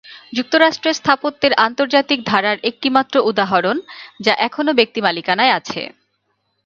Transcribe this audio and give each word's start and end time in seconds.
যুক্তরাষ্ট্রে 0.33 0.91
স্থাপত্যের 0.93 1.53
আন্তর্জাতিক 1.67 2.19
ধারার 2.25 2.57
একটি 2.63 2.87
মাত্র 2.89 3.15
উদাহরণ 3.29 3.77
যা 4.21 4.33
এখনো 4.47 4.71
ব্যক্তি 4.73 4.99
মালিকানায় 5.01 5.55
আছে। 5.59 5.81